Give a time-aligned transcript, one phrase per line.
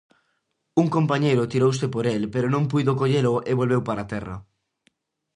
[0.81, 4.35] Un compañeiro tirouse por el pero non puido collelo e volveu para terra.